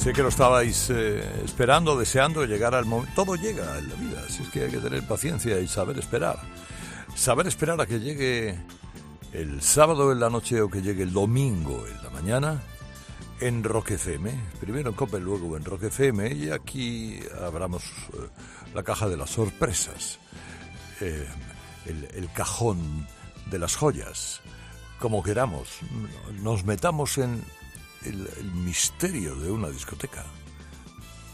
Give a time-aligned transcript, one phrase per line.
[0.00, 3.12] Sé que lo estabais eh, esperando, deseando llegar al momento.
[3.14, 6.38] Todo llega en la vida, así es que hay que tener paciencia y saber esperar.
[7.14, 8.58] Saber esperar a que llegue
[9.34, 12.62] el sábado en la noche o que llegue el domingo en la mañana
[13.40, 14.32] en Rock FM.
[14.58, 16.32] Primero en Copa y luego en Rock FM.
[16.32, 18.26] Y aquí abramos eh,
[18.72, 20.18] la caja de las sorpresas.
[21.02, 21.28] Eh,
[21.84, 23.06] el, el cajón
[23.50, 24.40] de las joyas.
[24.98, 25.80] Como queramos.
[26.40, 27.44] Nos metamos en
[28.04, 30.24] el, misterio de una discoteca.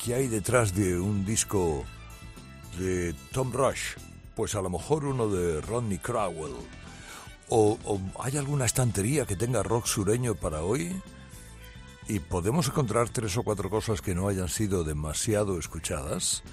[0.02, 1.84] ¿Qué hay detrás de un disco
[2.78, 3.96] de Tom Rush?
[4.34, 6.54] Pues a lo mejor uno de Rodney Crowell.
[7.48, 11.00] O, ¿O, hay alguna estantería que tenga rock sureño para hoy?
[12.08, 16.44] ¿Y podemos encontrar tres o cuatro cosas que no hayan sido demasiado escuchadas?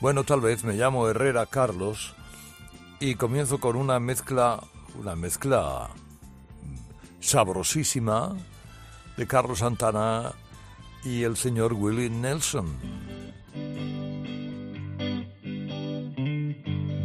[0.00, 2.14] Bueno, tal vez me llamo Herrera Carlos
[3.00, 4.62] y comienzo con una mezcla,
[4.98, 5.90] una mezcla
[7.18, 8.36] sabrosísima
[9.16, 10.32] de Carlos Santana
[11.04, 12.78] y el señor Willie Nelson.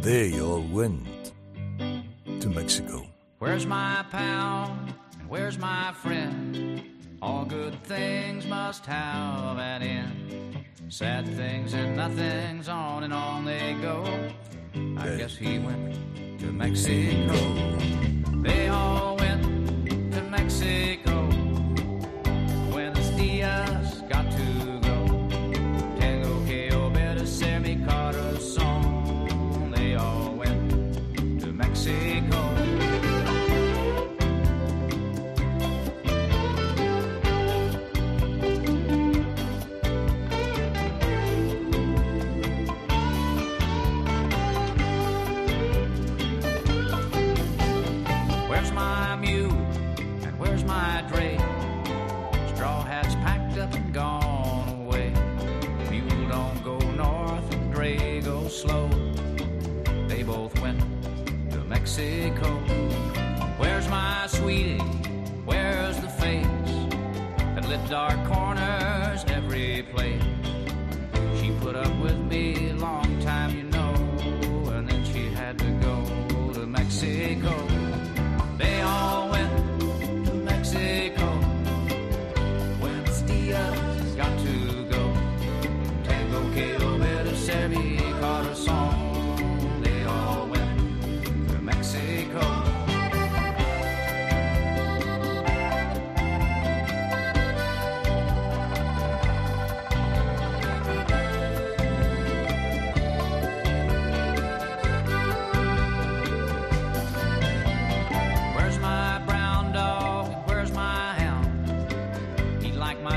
[0.02, 1.32] They all went
[2.40, 3.04] to Mexico.
[3.38, 4.70] Where's my pal?
[5.18, 6.82] And where's my friend?
[7.20, 10.64] All good things must have an end.
[10.88, 14.04] Sad things and nothings on and on they go.
[14.96, 15.96] I guess he went
[16.38, 17.34] to Mexico.
[18.42, 19.05] They all
[67.88, 68.25] dark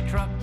[0.09, 0.38] truck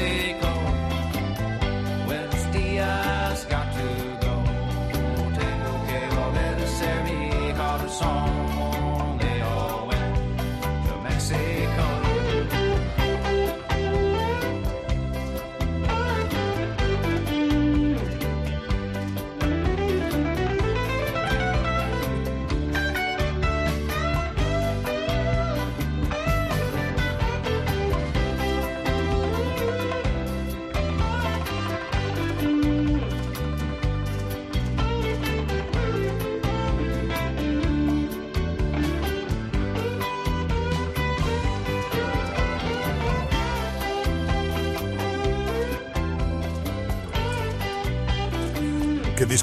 [0.00, 0.59] Mexico.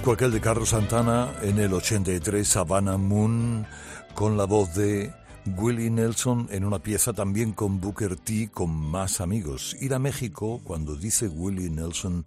[0.07, 3.67] Disco aquel de Carlos Santana en el 83, Savannah Moon,
[4.15, 5.11] con la voz de
[5.57, 9.75] Willie Nelson en una pieza también con Booker T, con más amigos.
[9.81, 12.25] Ir a México, cuando dice Willie Nelson,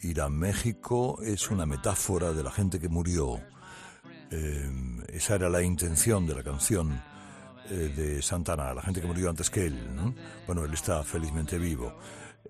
[0.00, 3.38] ir a México es una metáfora de la gente que murió.
[4.30, 4.70] Eh,
[5.12, 7.02] esa era la intención de la canción
[7.68, 9.94] eh, de Santana, la gente que murió antes que él.
[9.94, 10.14] ¿no?
[10.46, 11.92] Bueno, él está felizmente vivo.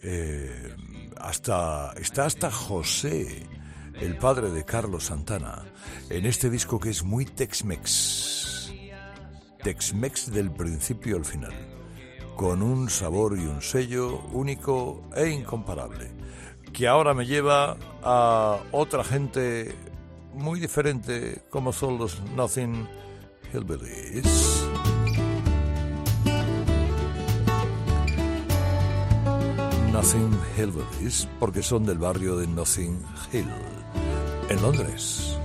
[0.01, 0.77] Eh,
[1.17, 3.49] hasta, está hasta José
[3.95, 5.65] el padre de Carlos Santana,
[6.09, 8.73] en este disco que es muy Tex-Mex.
[9.63, 11.53] Tex-Mex del principio al final,
[12.37, 16.11] con un sabor y un sello único e incomparable,
[16.73, 19.75] que ahora me lleva a otra gente
[20.35, 22.89] muy diferente como son los Nothing
[23.53, 24.65] Hillbillies.
[29.93, 33.80] Nothing Hillbillies porque son del barrio de Nothing Hill
[34.51, 35.37] en Londres.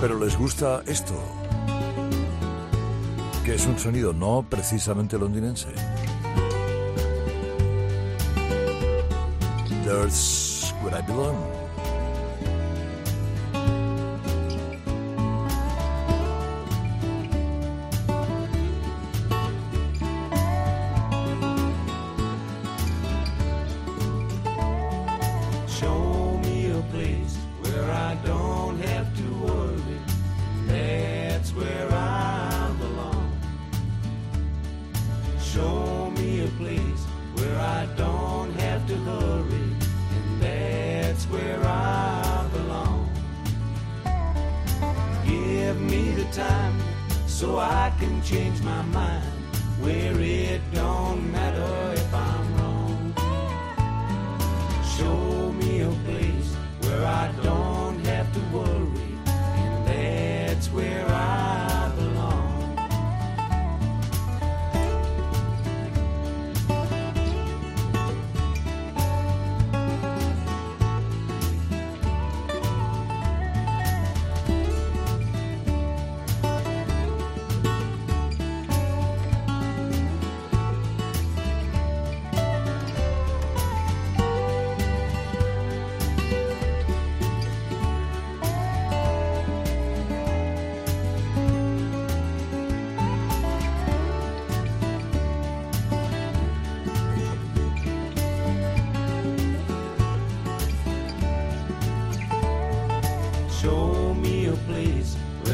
[0.00, 1.14] Pero les gusta esto,
[3.44, 5.68] que es un sonido no precisamente londinense.
[9.84, 11.57] There's where I belong.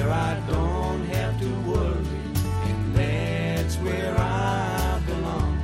[0.05, 2.21] where I don't have to worry,
[2.69, 5.59] and that's where I belong.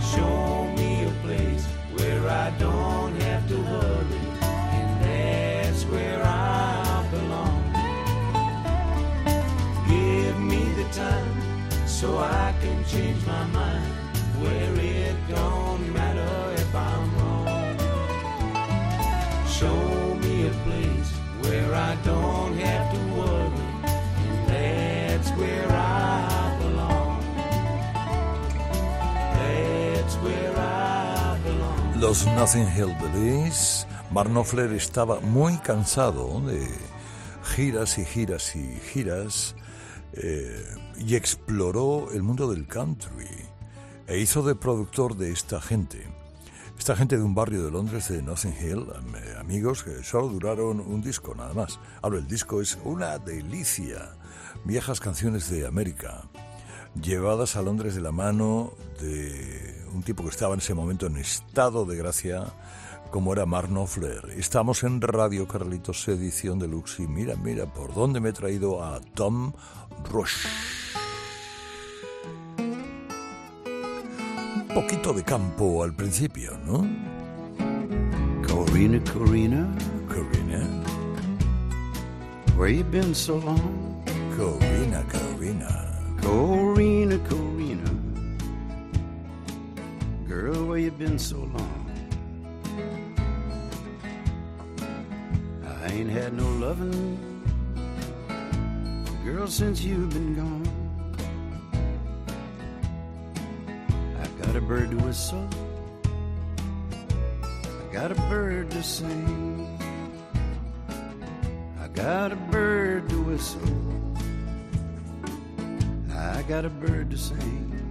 [0.00, 1.66] Show me a place
[1.96, 4.20] where I don't have to hurry,
[4.78, 7.62] and that's where I belong.
[9.88, 13.97] Give me the time so I can change my mind.
[32.00, 36.68] Los Nothing Hillbillies, Marnofler estaba muy cansado de
[37.56, 39.56] giras y giras y giras
[40.12, 40.64] eh,
[40.98, 43.28] y exploró el mundo del country
[44.06, 46.06] e hizo de productor de esta gente.
[46.78, 48.86] Esta gente de un barrio de Londres, de Nothing Hill,
[49.16, 51.80] eh, amigos que solo duraron un disco nada más.
[52.02, 54.10] Ahora el disco es una delicia.
[54.64, 56.22] Viejas canciones de América,
[57.00, 61.16] llevadas a Londres de la mano de un tipo que estaba en ese momento en
[61.16, 62.44] estado de gracia,
[63.10, 64.34] como era Mark Knopfler.
[64.36, 69.00] Estamos en Radio Carlitos, edición deluxe, y mira, mira, por dónde me he traído a
[69.14, 69.52] Tom
[70.10, 70.46] Rush.
[74.68, 76.86] Un poquito de campo al principio, ¿no?
[78.46, 79.68] Corina, Corina.
[80.08, 80.84] Corina.
[82.56, 84.04] Where you been so long?
[84.36, 85.04] Corina.
[85.08, 85.88] Corina,
[86.22, 87.17] Corina.
[90.98, 91.84] Been so long?
[95.64, 97.16] I ain't had no loving,
[99.24, 100.66] girl, since you've been gone.
[104.20, 105.48] I've got a bird to whistle,
[107.64, 109.78] I got a bird to sing,
[111.80, 114.16] I got a bird to whistle,
[116.12, 117.87] I got a bird to sing.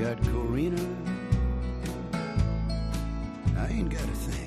[0.00, 0.96] got Corina.
[3.58, 4.39] I ain't got a thing.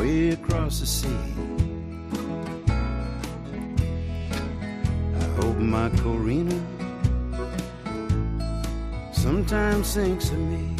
[0.00, 1.08] Way across the sea.
[5.20, 6.58] I hope my Corina
[9.12, 10.79] sometimes thinks of me.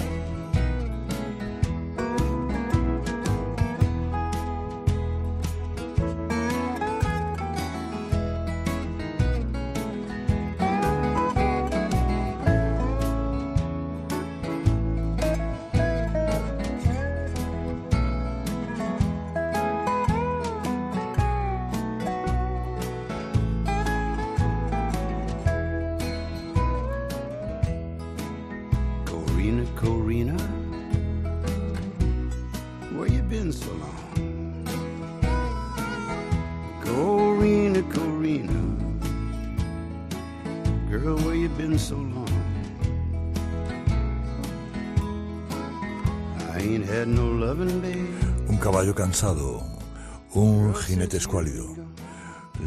[50.34, 51.66] Un jinete escuálido,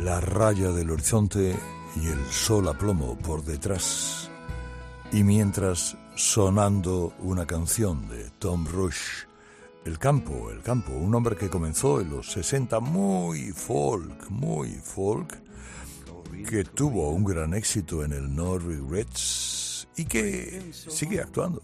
[0.03, 1.55] la raya del horizonte
[1.95, 4.29] y el sol a plomo por detrás.
[5.13, 9.25] Y mientras sonando una canción de Tom Rush,
[9.85, 15.37] El campo, el campo, un hombre que comenzó en los 60 muy folk, muy folk,
[16.49, 21.61] que tuvo un gran éxito en el No Regrets y que sigue actuando.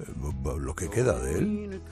[0.00, 1.82] Eh, Lo que queda de él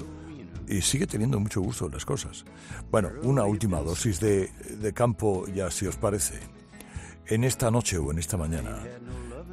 [0.69, 2.45] y sigue teniendo mucho gusto las cosas.
[2.91, 6.39] Bueno, una última dosis de, de campo, ya si os parece.
[7.27, 8.83] En esta noche o en esta mañana,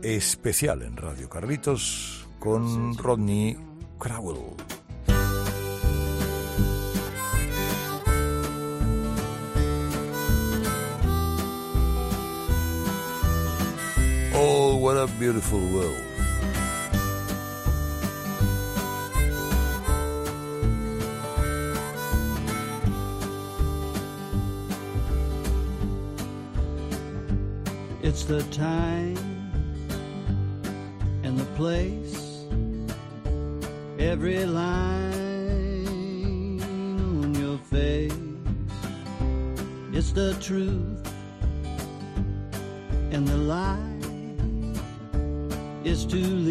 [0.02, 3.58] especial en Radio Carlitos con Rodney
[3.98, 4.56] Crowell.
[14.34, 16.11] Oh, what a beautiful world.
[28.14, 29.16] It's the time
[31.24, 32.44] and the place,
[34.00, 35.88] every line
[37.24, 38.12] on your face.
[39.94, 41.08] It's the truth
[43.14, 43.80] and the lie.
[45.86, 46.51] It's to live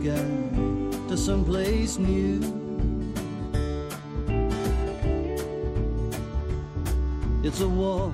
[0.00, 0.24] sky
[1.08, 2.40] to someplace new.
[7.42, 8.12] It's a walk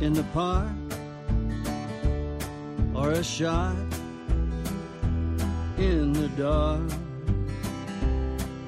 [0.00, 0.68] in the park
[2.94, 3.76] or a shot
[5.76, 6.90] in the dark.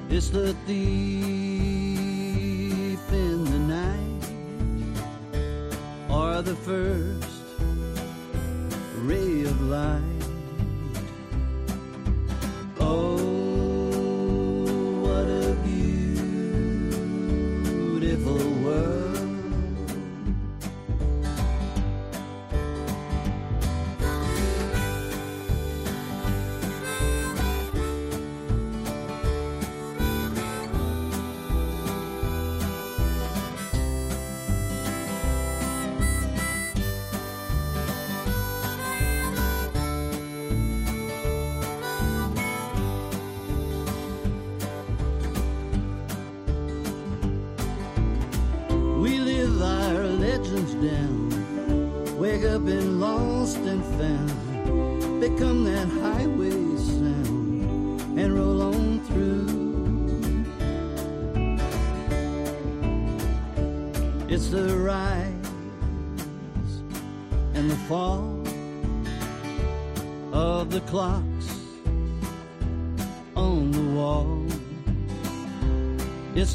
[0.09, 2.01] It's the thief
[3.11, 4.25] in the night
[6.09, 7.27] or the first
[8.97, 10.10] ray of light.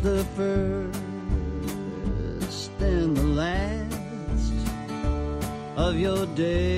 [0.06, 0.94] The first
[2.78, 4.52] and the last
[5.76, 6.75] of your days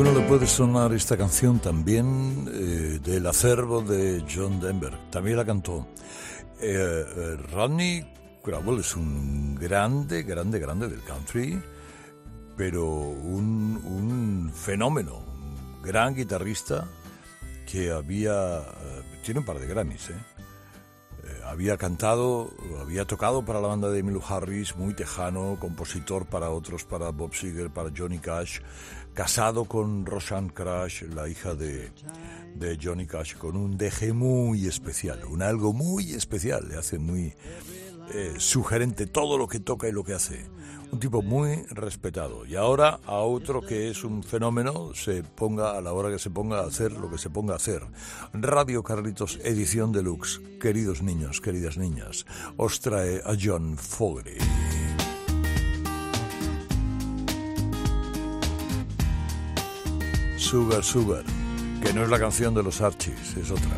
[0.00, 4.96] alguno le puede sonar esta canción también eh, del acervo de John Denver.
[5.10, 5.88] También la cantó.
[6.58, 8.10] Eh, eh, Rodney
[8.42, 11.62] Crowell es un grande, grande, grande del country,
[12.56, 16.88] pero un, un fenómeno, un gran guitarrista
[17.70, 18.62] que había...
[19.22, 20.39] tiene un par de Grammys, ¿eh?
[21.50, 22.48] Había cantado,
[22.80, 27.34] había tocado para la banda de Emilio Harris, muy tejano, compositor para otros, para Bob
[27.34, 28.60] Seger, para Johnny Cash,
[29.14, 31.90] casado con Roseanne Cash, la hija de,
[32.54, 37.34] de Johnny Cash, con un deje muy especial, un algo muy especial, le hace muy
[38.14, 40.46] eh, sugerente todo lo que toca y lo que hace.
[40.92, 42.44] Un tipo muy respetado.
[42.44, 46.30] Y ahora a otro que es un fenómeno, se ponga a la hora que se
[46.30, 47.82] ponga a hacer lo que se ponga a hacer.
[48.32, 50.40] Radio Carlitos, edición deluxe.
[50.60, 52.26] Queridos niños, queridas niñas,
[52.56, 54.38] os trae a John Fogerty.
[60.36, 61.24] Sugar, Sugar,
[61.80, 63.76] que no es la canción de los Archies, es otra.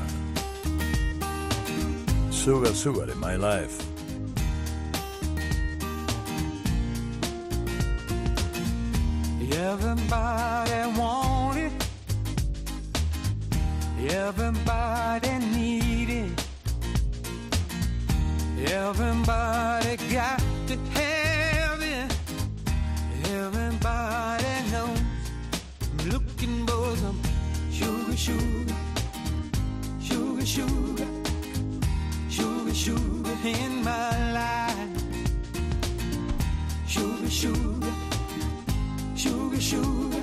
[2.30, 3.91] Sugar, Sugar in my life.
[9.62, 11.72] Everybody want it.
[14.10, 16.46] Everybody need it.
[18.72, 22.12] Everybody got to have it.
[23.30, 25.00] Everybody knows.
[25.84, 27.20] I'm looking for some
[27.70, 28.74] sugar, sugar,
[30.02, 31.06] sugar, sugar,
[32.28, 35.02] sugar, sugar in my life.
[36.88, 38.01] Sugar, sugar
[39.62, 40.22] sugar,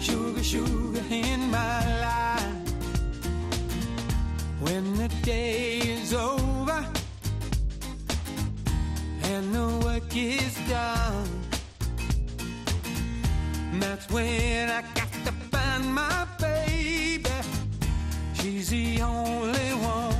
[0.00, 2.56] sugar, sugar, in my life.
[4.60, 6.84] When the day is over
[9.24, 11.28] and the work is done,
[13.80, 17.30] that's when I got to find my baby.
[18.32, 20.16] She's the only one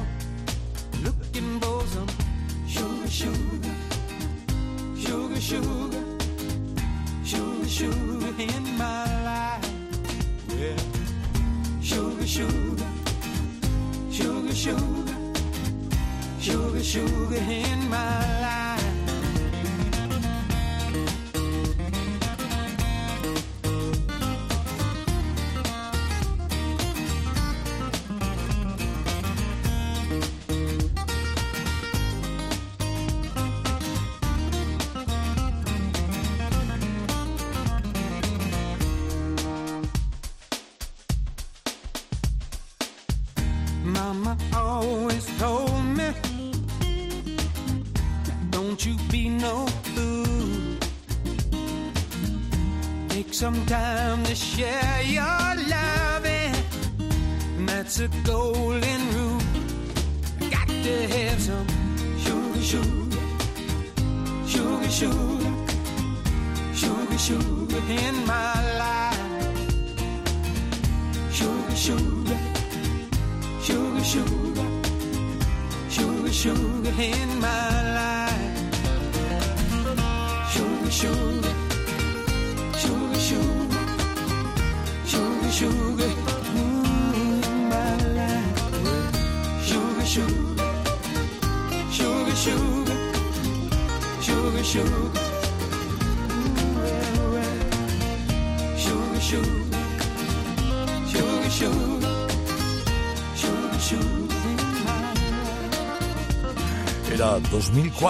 [1.02, 2.08] looking for some
[2.68, 3.74] sugar, sugar,
[4.98, 6.05] sugar, sugar
[7.76, 9.70] sugar, in my life.
[10.58, 10.76] Yeah.
[11.82, 12.90] Sugar, sugar,
[14.10, 15.14] sugar, sugar,
[16.40, 18.75] sugar, sugar in my life.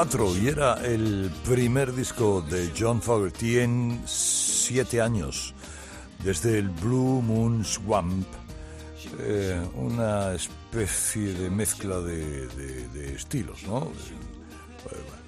[0.04, 5.54] 2004 y era el primer disco de John Fogerty en siete años,
[6.22, 8.26] desde el Blue Moon Swamp,
[9.20, 13.90] eh, una especie de mezcla de, de- estilos, ¿no?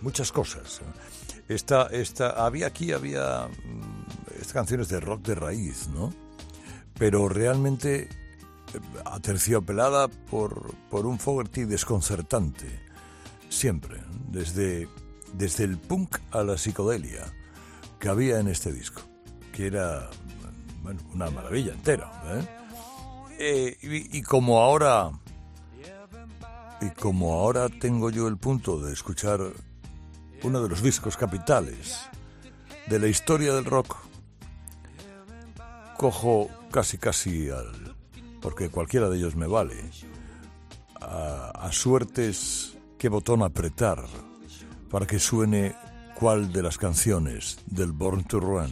[0.03, 0.83] Muchas cosas.
[1.49, 6.13] Esta, esta, había aquí, había mm, estas canciones de rock de raíz, ¿no?
[6.99, 8.09] Pero realmente eh,
[9.07, 12.88] aterciopelada por, por un Fogerty desconcertante
[13.49, 14.89] siempre, desde,
[15.33, 17.25] desde el punk a la psicodelia
[17.99, 19.03] que había en este disco,
[19.53, 20.09] que era
[20.83, 22.11] bueno, una maravilla entera.
[22.27, 22.49] ¿eh?
[23.39, 25.11] Eh, y, como ahora,
[26.81, 29.41] y como ahora tengo yo el punto de escuchar
[30.43, 31.99] uno de los discos capitales
[32.87, 33.97] de la historia del rock,
[35.97, 37.97] cojo casi casi al,
[38.41, 39.77] porque cualquiera de ellos me vale,
[41.01, 44.05] a suertes qué botón apretar
[44.91, 45.75] para que suene
[46.15, 48.71] cuál de las canciones del Born to Run.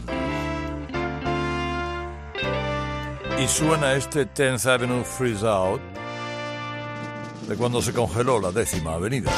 [3.39, 5.81] Y suena este 10th Avenue Freeze Out
[7.49, 9.31] de cuando se congeló la décima avenida.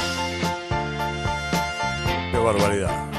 [2.31, 3.18] ¡Qué barbaridad!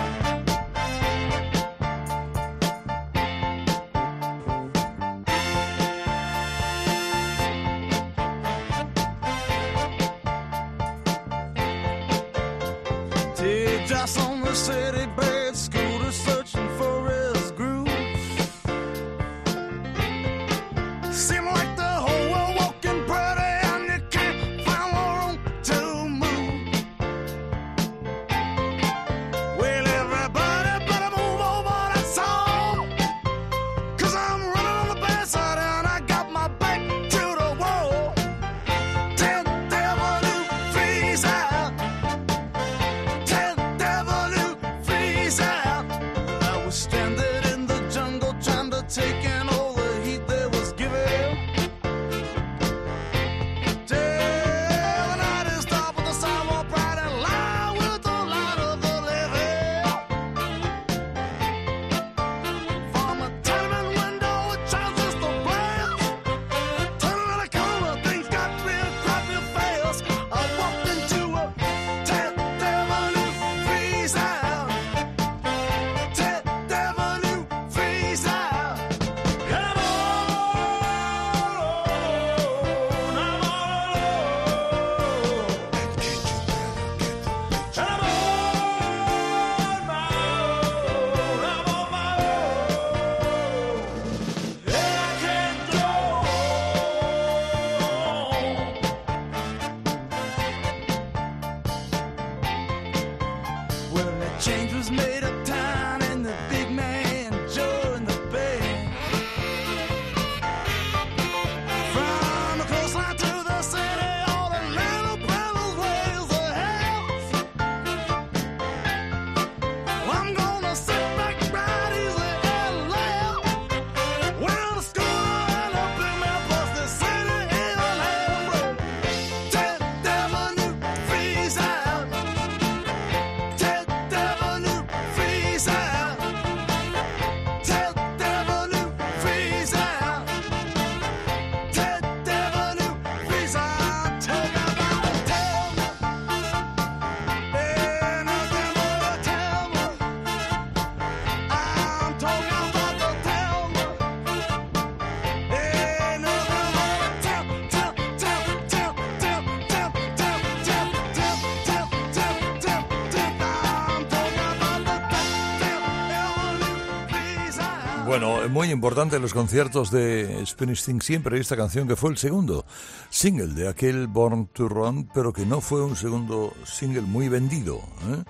[168.72, 172.66] Importante en los conciertos de Springsteen siempre esta canción que fue el segundo
[173.10, 177.78] single de aquel Born to Run, pero que no fue un segundo single muy vendido.
[177.78, 178.24] ¿eh?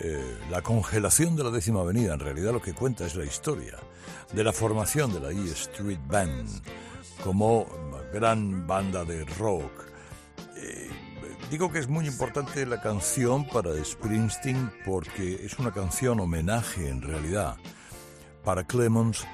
[0.00, 3.78] Eh, la congelación de la décima avenida, en realidad lo que cuenta es la historia
[4.32, 6.48] de la formación de la E Street Band
[7.22, 7.66] como
[8.12, 9.72] gran banda de rock.
[10.56, 10.90] Eh,
[11.50, 17.02] digo que es muy importante la canción para Springsteen porque es una canción homenaje en
[17.02, 17.56] realidad
[18.44, 19.26] para Clemons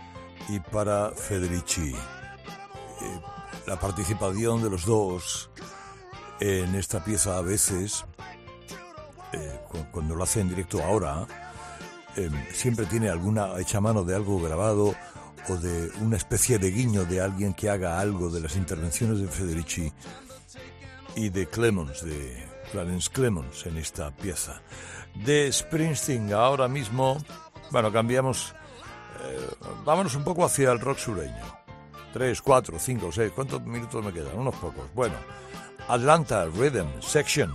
[0.48, 1.94] y para Federici.
[1.94, 3.20] Eh,
[3.66, 5.50] la participación de los dos
[6.40, 8.04] en esta pieza a veces,
[9.32, 11.26] eh, cu- cuando lo hace en directo ahora,
[12.16, 14.94] eh, siempre tiene alguna hecha mano de algo grabado
[15.48, 19.28] o de una especie de guiño de alguien que haga algo de las intervenciones de
[19.28, 19.92] Federici
[21.16, 24.60] y de Clemons, de Clarence Clemons en esta pieza.
[25.14, 27.18] De Springsteen ahora mismo,
[27.70, 28.54] bueno, cambiamos,
[29.22, 29.48] eh,
[29.84, 31.58] vámonos un poco hacia el rock sureño.
[32.12, 34.38] Tres, cuatro, cinco, seis, ¿cuántos minutos me quedan?
[34.38, 34.84] Unos pocos.
[34.94, 35.14] Bueno,
[35.88, 37.54] Atlanta Rhythm Section.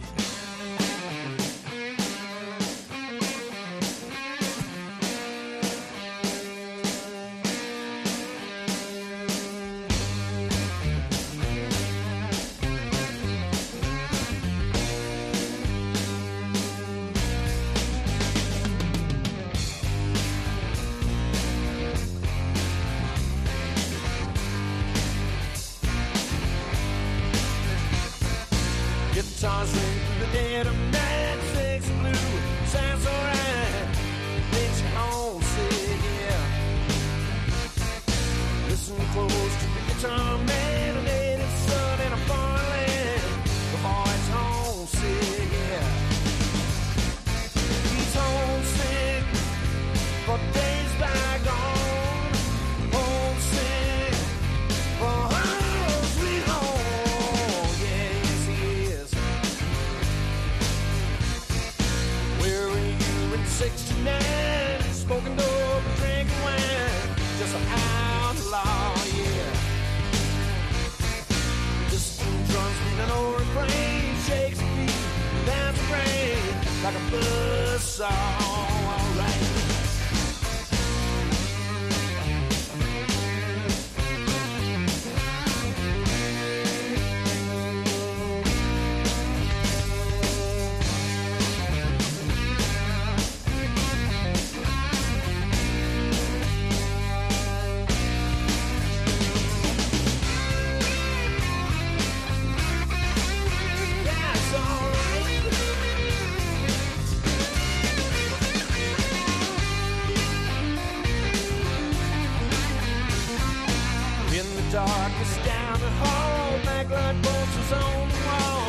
[115.24, 116.60] us down the hall.
[116.68, 118.68] Maglite voices on the wall.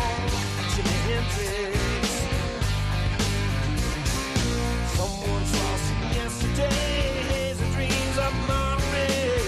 [0.72, 2.10] Jimi Hendrix.
[4.96, 7.02] Someone's lost him yesterday.
[7.30, 9.42] Hazy dreams of Monterey.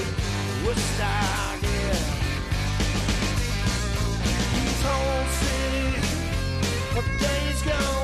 [0.65, 2.01] Woodstock, yeah.
[4.55, 6.09] These whole cities
[6.99, 7.96] of days gone.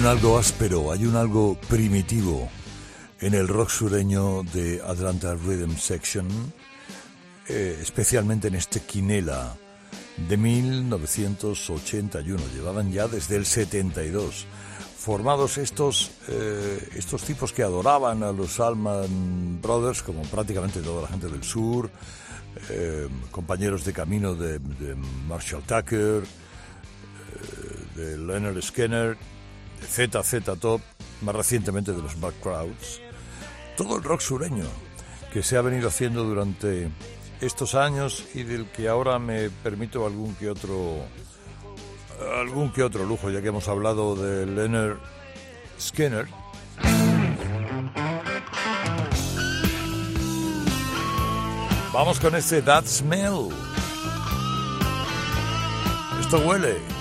[0.00, 2.48] Un algo áspero, hay un algo primitivo
[3.20, 6.26] en el rock sureño de Atlanta Rhythm Section,
[7.46, 9.54] eh, especialmente en este Quinela
[10.16, 12.42] de 1981.
[12.54, 14.46] Llevaban ya desde el 72
[14.96, 21.08] formados estos, eh, estos tipos que adoraban a los Allman Brothers, como prácticamente toda la
[21.08, 21.90] gente del sur,
[22.70, 24.94] eh, compañeros de camino de, de
[25.28, 26.22] Marshall Tucker,
[27.96, 29.18] de Leonard Skinner,
[29.88, 30.80] ZZ Top,
[31.22, 33.00] más recientemente de los Back Crowds.
[33.76, 34.66] Todo el rock sureño
[35.32, 36.90] que se ha venido haciendo durante
[37.40, 40.96] estos años y del que ahora me permito algún que otro
[42.38, 44.98] algún que otro lujo, ya que hemos hablado de Leonard
[45.80, 46.28] Skinner.
[51.92, 53.48] Vamos con este That Smell.
[56.20, 56.99] Esto huele.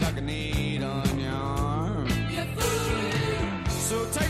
[0.00, 2.08] Stuck a need on your arm.
[3.68, 4.29] So take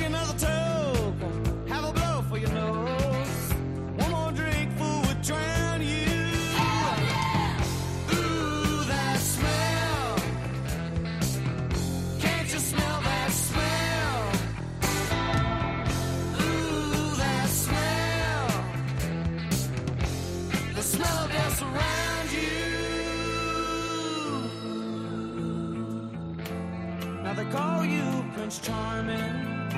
[28.51, 29.71] Prince Charming.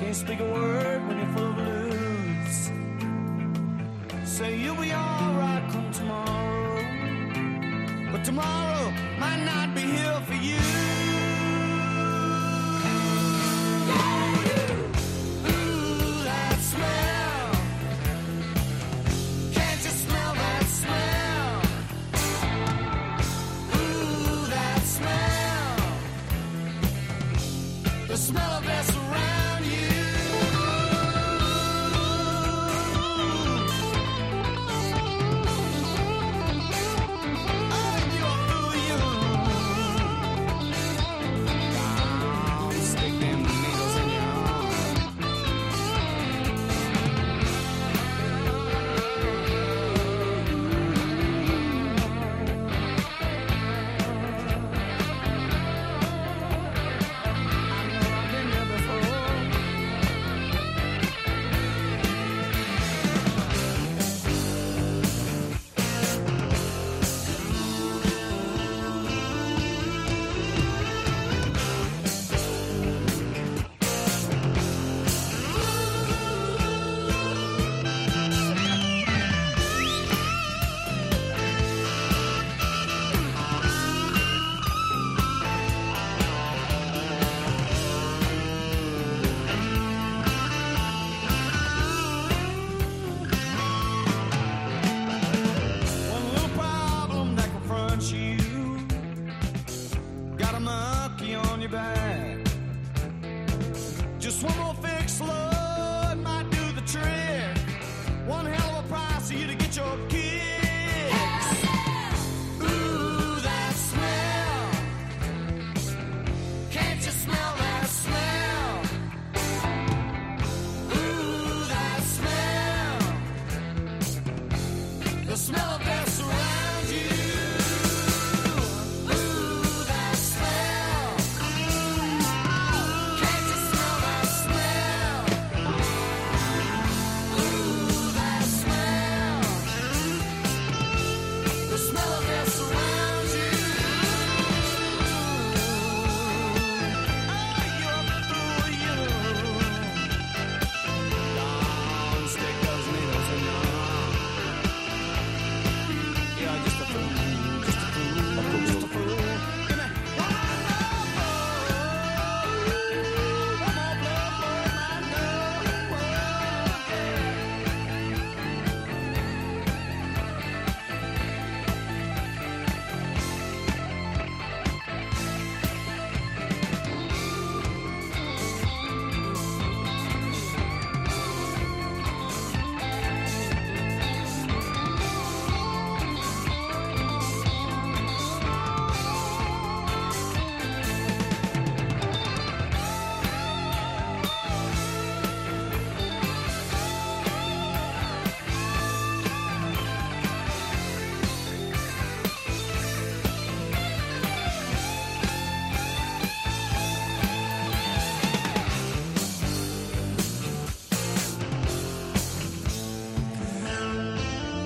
[0.00, 2.70] Can't speak a word when you're full of blues.
[4.24, 6.82] Say you'll be alright come tomorrow.
[8.12, 10.93] But tomorrow might not be here for you.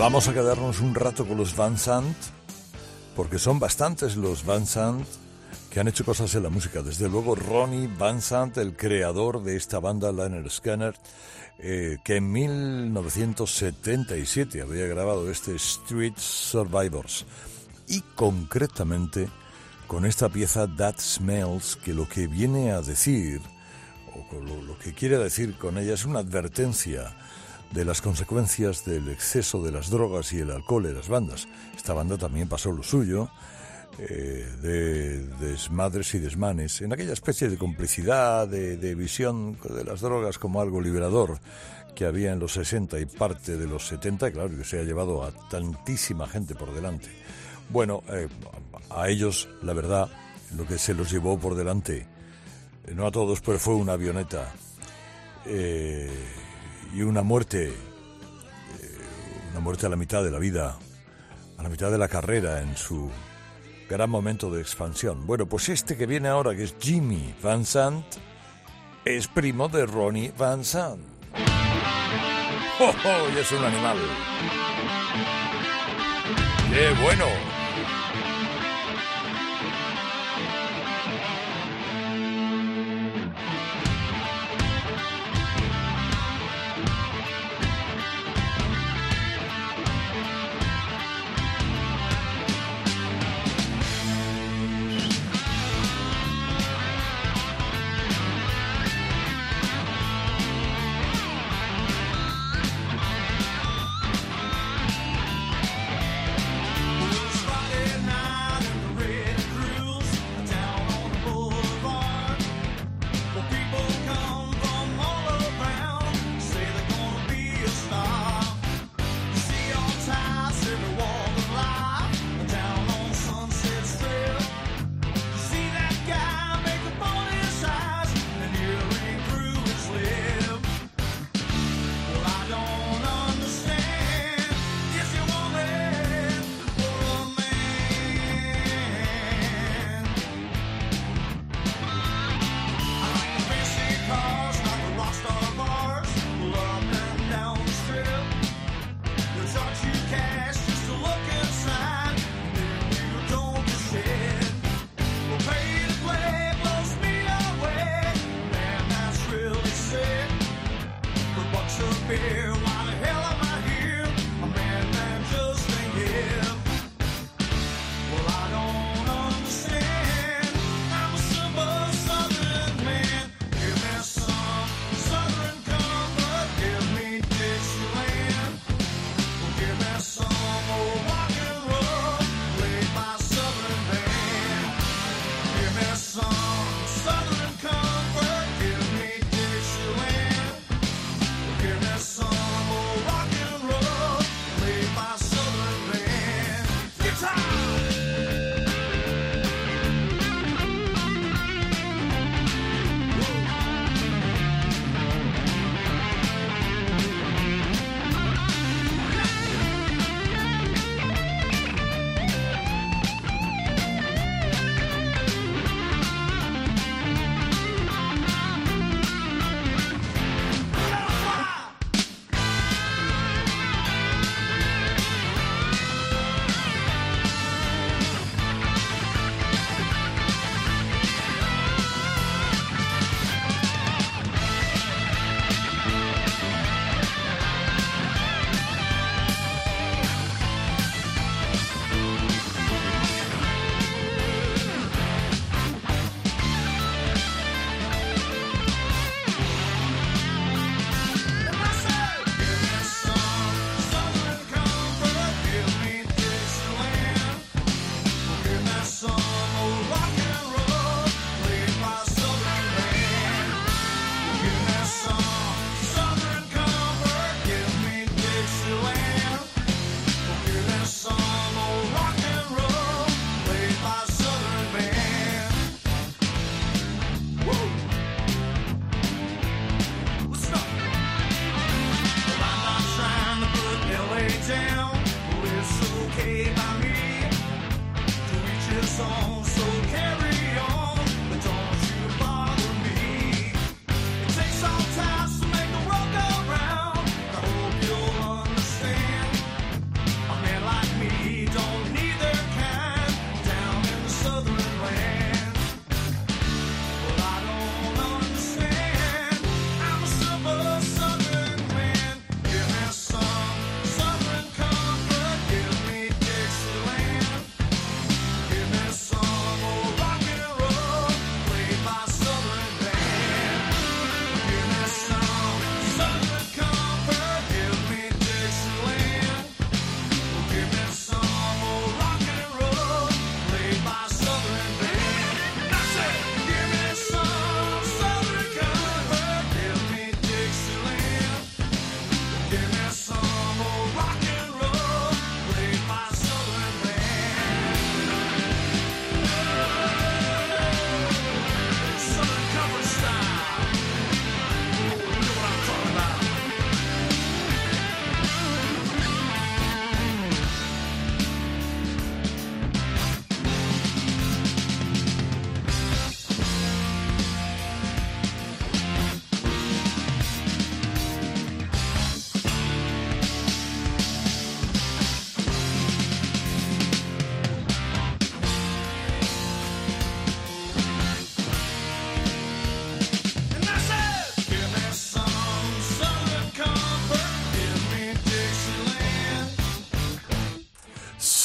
[0.08, 2.16] Vamos a quedarnos un rato con los Van Sant,
[3.14, 5.04] porque son bastantes los Van Sant
[5.70, 6.80] que han hecho cosas en la música.
[6.80, 10.94] Desde luego Ronnie Van Sant, el creador de esta banda Liner Scanner,
[11.58, 17.26] eh, que en 1977 había grabado este Street Survivors.
[17.86, 19.28] Y concretamente
[19.86, 23.42] con esta pieza That Smells, que lo que viene a decir,
[24.14, 27.14] o lo, lo que quiere decir con ella es una advertencia
[27.72, 31.48] de las consecuencias del exceso de las drogas y el alcohol en las bandas.
[31.76, 33.30] Esta banda también pasó lo suyo,
[33.98, 40.38] eh, de desmadres y desmanes, en aquella especie de complicidad, de, visión de las drogas
[40.38, 41.40] como algo liberador
[41.96, 45.24] que había en los 60 y parte de los 70, claro, que se ha llevado
[45.24, 47.08] a tantísima gente por delante.
[47.70, 48.28] Bueno, eh,
[48.90, 50.08] a ellos, la verdad,
[50.56, 52.06] lo que se los llevó por delante,
[52.94, 54.52] no a todos, pero fue una avioneta.
[55.44, 56.08] Eh,
[56.94, 58.98] y una muerte, eh,
[59.50, 60.78] una muerte a la mitad de la vida,
[61.56, 63.10] a la mitad de la carrera en su
[63.88, 65.26] gran momento de expansión.
[65.26, 68.04] Bueno, pues este que viene ahora, que es Jimmy Van Sant,
[69.04, 71.00] es primo de Ronnie Van Sant.
[72.80, 73.34] ¡Oh, oh!
[73.34, 73.96] Y es un animal.
[76.70, 77.57] ¡Qué bueno!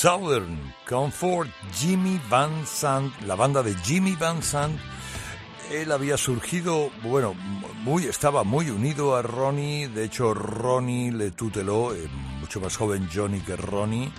[0.04, 4.78] Southern Comfort, Jimmy Van Sant, la banda de Jimmy Van Sant.
[5.72, 7.34] Él había surgido, bueno,
[7.86, 12.10] muy, estaba muy unido a Ronnie, de hecho Ronnie le tuteló, eh,
[12.42, 14.12] mucho más joven Johnny que Ronnie.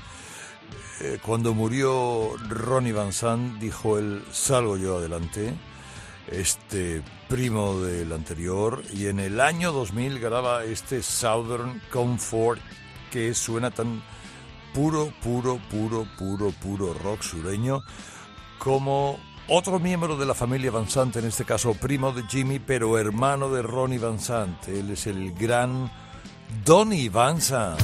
[1.02, 5.52] Eh, cuando murió Ronnie Van Sant, dijo él, salgo yo adelante,
[6.28, 12.62] este primo del anterior, y en el año 2000 graba este Southern Comfort
[13.10, 14.02] que suena tan
[14.74, 17.82] puro, puro, puro, puro, puro rock sureño,
[18.58, 19.18] como
[19.48, 23.48] otro miembro de la familia Van Sant, en este caso primo de Jimmy, pero hermano
[23.50, 24.68] de Ronnie Van Sant.
[24.68, 25.90] Él es el gran
[26.64, 27.80] Donny Van Sant.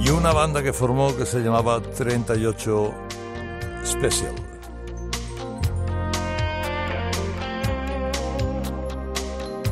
[0.00, 2.94] Y una banda que formó que se llamaba 38
[3.84, 4.34] Special.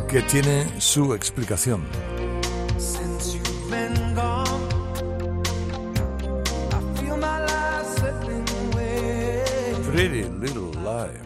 [0.08, 2.11] Que tiene su explicación.
[9.92, 11.20] Pretty Little Liar.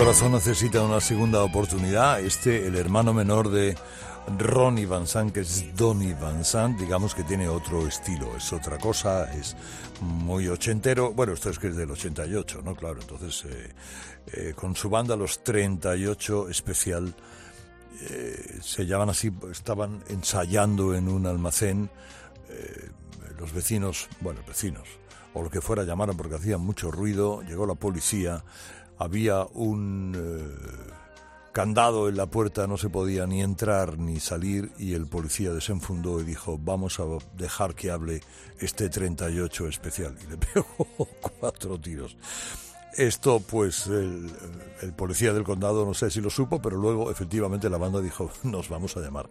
[0.00, 2.20] Corazón necesita una segunda oportunidad.
[2.20, 3.76] Este, el hermano menor de
[4.38, 8.78] Ronnie Van Sant, que es Donny Van Sant, digamos que tiene otro estilo, es otra
[8.78, 9.54] cosa, es
[10.00, 11.12] muy ochentero.
[11.12, 12.74] Bueno, esto es que es del 88, ¿no?
[12.74, 13.74] Claro, entonces eh,
[14.32, 17.14] eh, con su banda Los 38 especial
[18.00, 21.90] eh, se llaman así, estaban ensayando en un almacén.
[23.38, 24.88] los vecinos, bueno, vecinos,
[25.34, 28.42] o lo que fuera llamaron porque hacían mucho ruido, llegó la policía,
[29.00, 30.92] había un eh,
[31.52, 36.20] candado en la puerta, no se podía ni entrar ni salir y el policía desenfundó
[36.20, 38.20] y dijo, vamos a dejar que hable
[38.58, 40.14] este 38 especial.
[40.22, 40.66] Y le pegó
[41.40, 42.14] cuatro tiros.
[42.94, 44.30] Esto, pues, el,
[44.82, 48.30] el, policía del condado no sé si lo supo, pero luego efectivamente la banda dijo,
[48.42, 49.30] nos vamos a llamar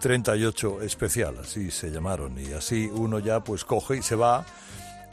[0.00, 2.38] 38 especial, así se llamaron.
[2.38, 4.44] Y así uno ya pues coge y se va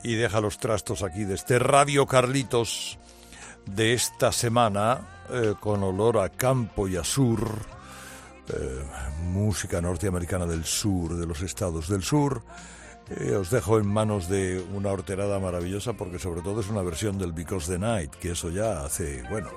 [0.03, 2.99] y deja los trastos aquí de este Radio Carlitos
[3.65, 7.39] de esta semana, eh, con olor a campo y a sur,
[8.47, 8.83] eh,
[9.23, 12.43] música norteamericana del sur, de los estados del sur.
[13.09, 17.17] Eh, os dejo en manos de una horterada maravillosa porque sobre todo es una versión
[17.17, 19.49] del Because the Night, que eso ya hace, bueno...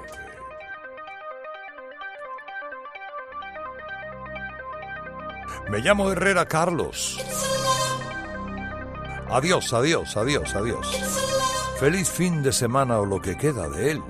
[5.71, 7.19] Me llamo Herrera Carlos.
[9.31, 11.68] Adiós, adiós, adiós, adiós.
[11.79, 14.03] Feliz fin de semana o lo que queda de él.